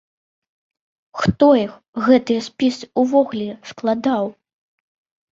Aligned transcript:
Хто 1.25 1.49
іх, 1.65 1.75
гэтыя 2.07 2.41
спісы, 2.47 2.85
ўвогуле 3.01 3.49
складаў? 3.73 4.23